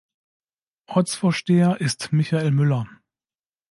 Ortsvorsteher 0.87 1.79
ist 1.79 2.11
Michael 2.11 2.49
Müller. 2.49 2.87